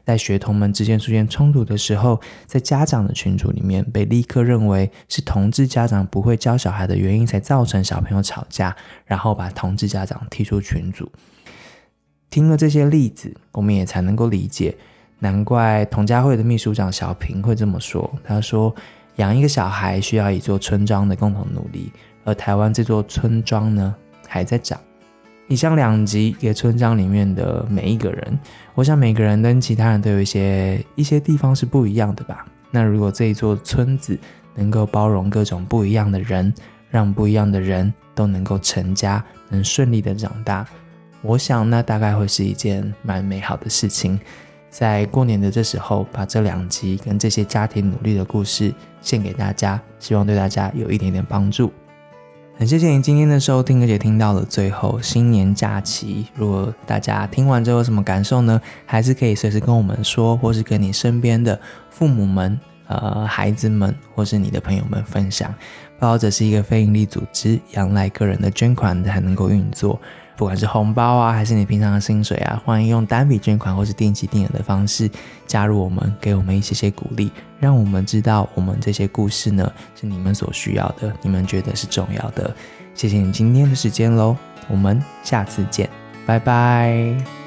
[0.06, 8.76] 在学童们之间出现冲突的时候，在家长的群组里面被立刻认为是同志家长不会教小孩的原因，才造成小朋友吵架，
[9.06, 11.10] 然后把同志家长踢出群组。
[12.34, 14.76] 听了这些例子，我们也才能够理解，
[15.20, 18.12] 难怪童家慧的秘书长小平会这么说。
[18.24, 18.76] 他说。
[19.18, 23.94] 养一个小孩需要一座村庄的共同努力，而台湾这座村庄呢
[24.28, 24.76] 还在长。
[25.48, 28.40] 以上两集给村庄里面的每一个人，
[28.74, 32.44] 我想每个人跟其他人都有一些一些地方是不一样的吧。
[32.72, 34.18] 那如果这一座村子
[34.56, 36.52] 能够包容各种不一样的人，
[36.90, 40.66] 让不一样的人都能够成家，能顺利的长大，
[41.24, 44.20] 我想那大概会是一件蛮美好的事情。
[44.70, 51.72] 在过年的这时候，把这两集跟这些家庭努力的故事献给大家，希望对大家有一点点帮助。
[52.56, 55.00] 很谢谢你今天的收听，而且听到了最后。
[55.02, 58.62] 新年假期，如果大家听完之后有什么感受呢？
[58.86, 61.60] 还是可以随时跟我们说，或是跟你身边的
[61.90, 65.54] 父母们、呃孩子们，或是你的朋友们分享。
[66.00, 70.00] 抱者是一个非营利组织，仰赖个人的捐款才能够运作。
[70.36, 75.10] 不管是红包啊，还是你平常的薪水啊，欢迎用单笔捐款或是定期定额的方式
[75.46, 82.54] 加入我们，给我们一些些鼓励，让我们知道我们这些故事呢是你们所需要的，你们觉得是重要的。
[82.96, 84.36] 谢谢你今天的时间喽，
[84.68, 85.90] 我们下次见，
[86.26, 87.43] 拜拜。